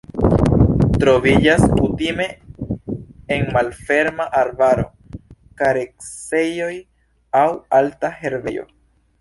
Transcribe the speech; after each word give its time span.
Troviĝas 1.01 1.65
kutime 1.81 2.25
en 3.35 3.45
malferma 3.57 4.27
arbaro, 4.41 4.87
kareksejoj 5.63 6.73
aŭ 7.43 7.47
alta 7.83 8.15
herbejo. 8.25 8.67